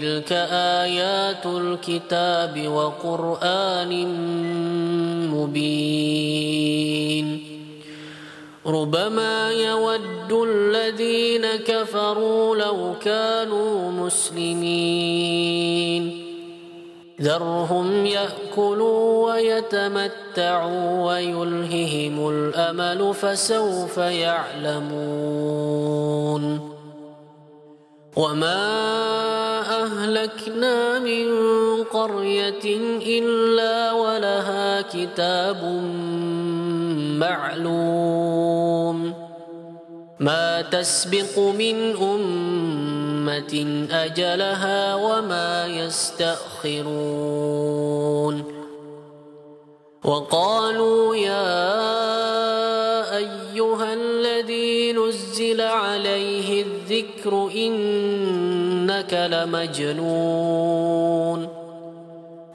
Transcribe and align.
تلك 0.00 0.32
آيات 0.82 1.46
الكتاب 1.46 2.68
وقرآن 2.68 4.06
مبين 5.30 6.62
ربما 8.66 9.50
يود 9.50 10.32
الذين 10.32 11.46
كفروا 11.46 12.56
لو 12.56 12.94
كانوا 13.04 13.90
مسلمين 13.90 15.22
ذرهم 17.20 18.06
ياكلوا 18.06 19.32
ويتمتعوا 19.32 21.06
ويلههم 21.06 22.28
الامل 22.28 23.14
فسوف 23.14 23.98
يعلمون 23.98 25.52
وما 28.16 28.62
اهلكنا 29.84 30.98
من 30.98 31.26
قريه 31.84 32.64
الا 33.06 33.92
ولها 33.92 34.82
كتاب 34.82 35.64
معلوم 37.16 39.14
ما 40.20 40.62
تسبق 40.62 41.38
من 41.38 41.96
امه 41.96 43.86
اجلها 43.90 44.94
وما 44.94 45.66
يستاخرون 45.66 46.92
وقالوا 50.04 51.16
يا 51.16 51.72
ايها 53.16 53.94
الذي 53.94 54.92
نزل 54.92 55.60
عليه 55.60 56.62
الذكر 56.62 56.81
إنك 57.56 59.28
لمجنون. 59.32 61.48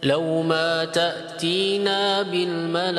لو 0.04 0.42
ما 0.42 0.86
تأتينا 0.86 2.22
بالملائكة 2.22 2.98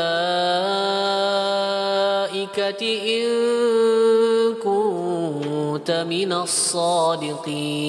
إن 3.17 3.29
كنت 4.55 5.91
من 5.91 6.33
الصادقين. 6.33 7.89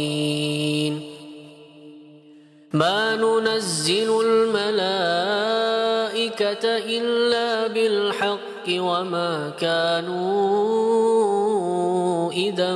ما 2.74 3.16
ننزل 3.16 4.22
الملائكة 4.26 4.70
إلا 6.64 7.68
بالحق 7.68 8.68
وما 8.70 9.52
كانوا 9.60 10.50
إذا 12.32 12.76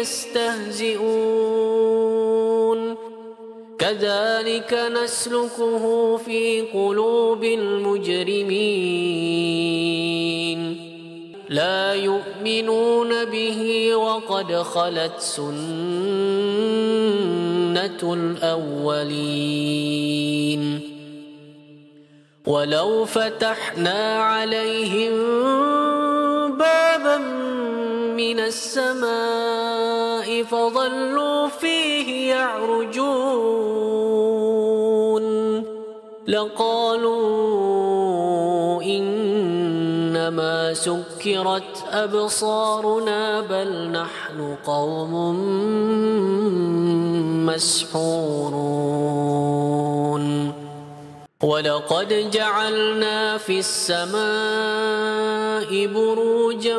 يستهزئون. 0.00 1.16
كذلك 3.78 4.90
نسلكه 5.04 6.16
في 6.16 6.60
قلوب 6.60 7.44
المجرمين. 7.44 8.56
لا 11.48 11.94
يؤمنون 11.94 13.24
به 13.24 13.94
وقد 13.96 14.52
خلت 14.52 15.12
سنة 15.18 15.50
الأولين. 18.02 19.16
ولو 22.46 23.04
فتحنا 23.04 24.22
عليهم 24.22 25.12
بابا 26.58 27.18
من 28.16 28.40
السماء 28.40 29.65
فظلوا 30.50 31.48
فيه 31.48 32.30
يعرجون. 32.30 33.66
لقالوا 36.26 37.22
إنما 38.82 40.74
سكرت 40.74 41.84
أبصارنا 41.92 43.40
بل 43.40 43.90
نحن 43.90 44.56
قوم 44.66 45.14
مسحورون. 47.46 49.06
ولقد 51.42 52.30
جعلنا 52.30 53.38
في 53.38 53.58
السماء 53.58 54.16
بروجا 55.86 56.78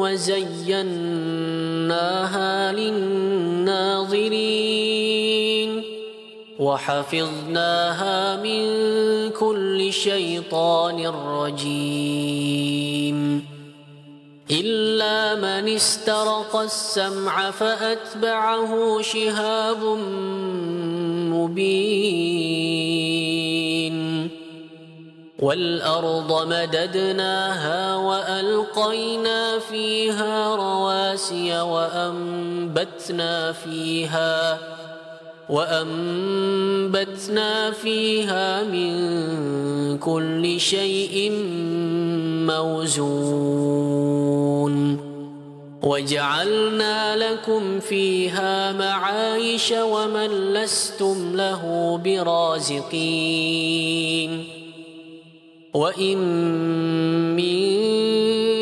وزيناها 0.00 1.12
للناظرين 2.72 4.00
وحفظناها 6.58 8.36
من 8.36 8.64
كل 9.30 9.92
شيطان 9.92 11.06
رجيم 11.36 12.70
إلا 14.50 15.34
من 15.34 15.68
استرق 15.74 16.56
السمع 16.56 17.50
فأتبعه 17.50 19.02
شهاب 19.02 19.84
مبين. 21.34 22.80
والأرض 25.40 26.46
مددناها 26.48 27.96
وألقينا 27.96 29.58
فيها 29.58 30.56
رواسي 30.56 31.60
وأنبتنا 31.60 33.52
فيها 33.52 34.58
وأنبتنا 35.50 37.10
فيها 37.70 38.62
من 38.62 39.98
كل 39.98 40.60
شيء 40.60 41.32
موزون 42.46 43.90
وجعلنا 45.82 47.16
لكم 47.16 47.80
فيها 47.80 48.72
معايش 48.72 49.72
ومن 49.72 50.52
لستم 50.52 51.36
له 51.36 51.96
برازقين 52.04 53.50
وإن 55.74 56.18
من 57.36 57.60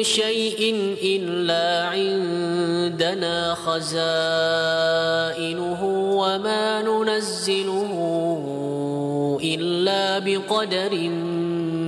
شيء 0.02 0.74
إلا 1.02 1.88
عندنا 1.88 3.54
خزائنه 3.54 4.58
وما 6.18 6.82
ننزله 6.82 7.92
إلا 9.44 10.18
بقدر 10.18 11.08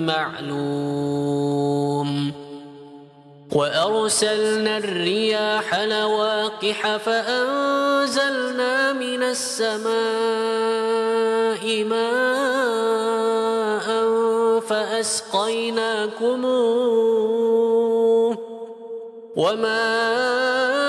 معلوم. 0.06 1.10
وأرسلنا 3.52 4.78
الرياح 4.78 5.74
لواقح 5.74 6.96
فأنزلنا 6.96 8.92
من 8.92 9.22
السماء 9.22 9.90
ماء 11.84 12.60
فأسقيناكموه. 14.60 15.50
وما 19.36 20.79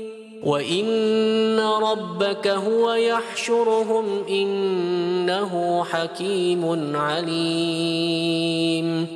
وإن 0.43 1.61
ربك 1.61 2.47
هو 2.47 2.93
يحشرهم 2.93 4.25
إنه 4.29 5.85
حكيم 5.85 6.97
عليم. 6.97 9.16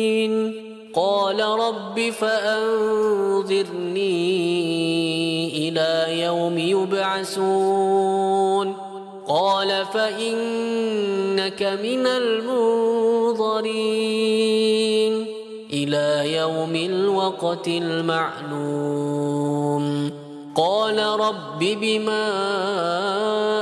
قال 0.95 1.39
رب 1.39 2.09
فأنظرني 2.09 2.69
إلى 5.69 6.21
يوم 6.21 6.57
يبعثون. 6.57 8.73
قال 9.27 9.85
فإنك 9.93 11.79
من 11.83 12.07
المنظرين. 12.07 12.85
إلى 15.73 16.35
يوم 16.35 16.75
الوقت 16.75 17.67
المعلوم. 17.67 19.21
قال 20.55 20.99
رب 20.99 21.59
بما 21.59 22.31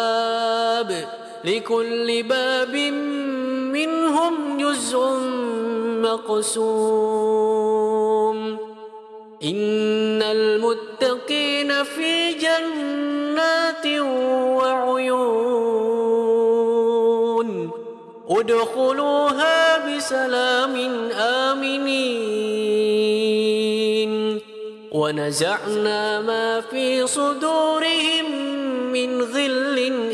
لكل 1.45 2.23
باب 2.23 2.77
منهم 2.77 3.12
جزء 4.59 4.99
مقسوم. 6.03 6.83
إن 9.45 10.23
المتقين 10.23 11.83
في 11.83 12.33
جنات 12.33 13.87
وعيون. 14.57 15.31
ادخلوها 18.29 19.97
بسلام 19.97 20.77
آمنين. 21.13 22.83
ونزعنا 24.93 26.21
ما 26.21 26.61
في 26.61 27.07
صدورهم 27.07 28.53
من 28.93 29.23
غل 29.23 30.02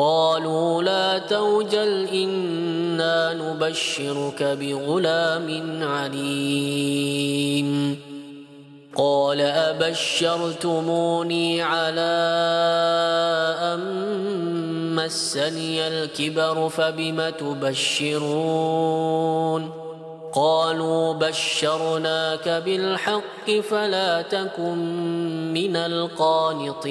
قالوا 0.00 0.82
لا 0.82 1.18
توجل 1.18 2.08
إنا 2.08 3.34
نبشرك 3.34 4.42
بغلام 4.42 5.78
عليم. 5.82 7.70
وإذا 8.96 9.72
بشرتموني 9.72 11.62
على 11.62 12.00
أن 13.60 13.80
مسني 14.94 15.88
الكبر 15.88 16.68
فبم 16.68 17.30
تبشرون؟ 17.30 18.30
قالوا 20.34 21.12
بشرناك 21.12 22.48
بالحق 22.48 23.50
فلا 23.70 24.22
تكن 24.22 24.78
من 25.52 25.76
القانطين. 25.76 26.90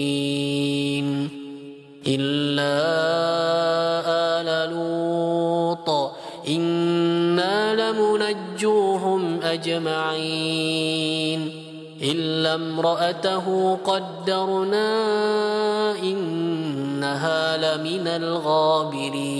مجرمين 0.00 1.06
إلا 2.06 2.74
آل 4.40 4.48
لوط 4.70 5.88
إنا 6.48 7.74
لمنجوهم 7.74 9.40
أجمعين 9.42 11.40
إلا 12.02 12.54
امرأته 12.54 13.76
قدرنا 13.84 14.90
إنها 16.02 17.56
لمن 17.56 18.06
الغابرين 18.08 19.30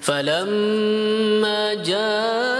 فلما 0.00 1.74
جاء 1.74 2.59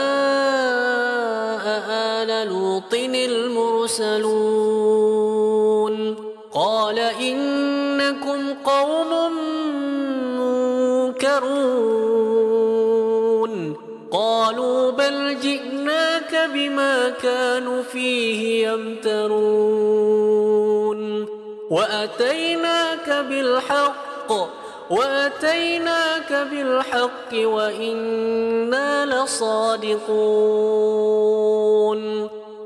المرسلون. 3.99 5.95
قال 6.55 6.99
إنكم 6.99 8.55
قوم 8.65 9.33
منكرون. 11.11 13.77
قالوا 14.13 14.91
بل 14.91 15.41
جئناك 15.41 16.51
بما 16.55 17.09
كانوا 17.09 17.83
فيه 17.83 18.69
يمترون. 18.69 19.41
وأتيناك 21.71 23.25
بالحق 23.29 24.33
وأتيناك 24.91 26.49
بالحق 26.51 27.33
وإنا 27.33 29.07
لصادقون. 29.07 30.01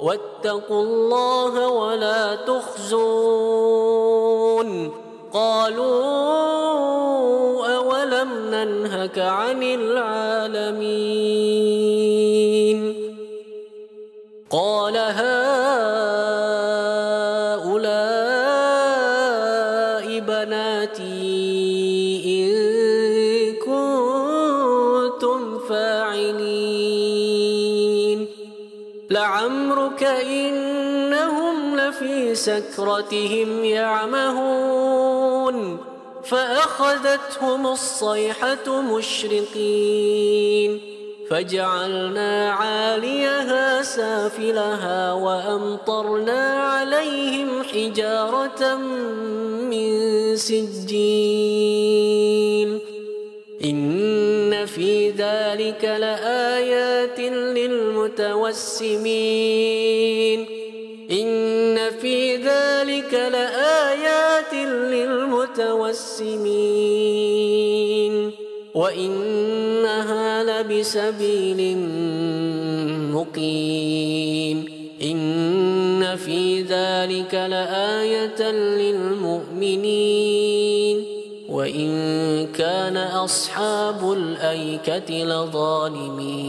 واتقوا 0.00 0.82
الله 0.82 1.68
ولا 1.68 2.34
تخزون. 2.34 3.68
قالوا 5.32 6.18
أولم 7.76 8.28
ننهك 8.50 9.18
عن 9.18 9.62
العالمين. 9.62 11.87
سكرتهم 32.38 33.64
يعمهون 33.64 35.08
فأخذتهم 36.24 37.66
الصيحة 37.66 38.80
مشرقين 38.80 40.18
فجعلنا 41.30 42.50
عاليها 42.50 43.82
سافلها 43.82 45.12
وأمطرنا 45.12 46.62
عليهم 46.62 47.62
حجارة 47.62 48.76
من 49.70 50.36
سجين 50.36 51.68
إن 53.64 54.66
في 54.66 55.10
ذلك 55.10 55.84
لآيات 55.84 57.20
للمتوسمين 57.58 58.58
إن 61.10 61.57
للمتوسمين 65.56 66.78
وإنها 68.74 70.44
لبسبيل 70.44 71.78
مقيم 73.12 74.64
إن 75.02 76.16
في 76.16 76.62
ذلك 76.62 77.34
لآية 77.34 78.50
للمؤمنين 78.80 79.88
وإن 81.48 82.46
كان 82.46 82.96
أصحاب 82.96 84.12
الأيكة 84.12 85.24
لظالمين 85.24 86.48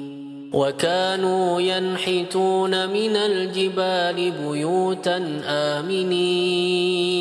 وكانوا 0.53 1.61
ينحتون 1.61 2.89
من 2.89 3.15
الجبال 3.15 4.31
بيوتا 4.31 5.41
آمنين 5.79 7.11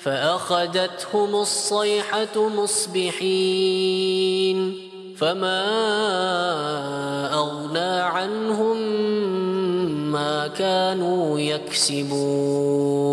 فأخذتهم 0.00 1.34
الصيحة 1.34 2.48
مصبحين 2.62 3.72
فما 5.16 5.64
أغنى 7.34 8.00
عنهم 8.00 8.76
ما 10.12 10.46
كانوا 10.46 11.40
يكسبون 11.40 13.12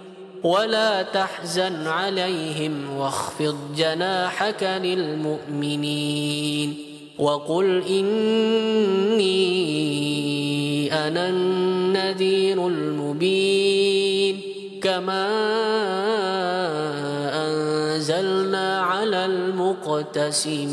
ولا 0.43 1.01
تحزن 1.01 1.87
عليهم 1.87 2.97
واخفض 2.97 3.57
جناحك 3.75 4.63
للمؤمنين 4.83 6.75
وقل 7.19 7.83
إني 7.89 9.23
أنا 11.07 11.29
النذير 11.29 12.67
المبين 12.67 14.41
كما 14.83 15.27
أنزلنا 17.33 18.81
على 18.81 19.25
المقتسمين 19.25 20.71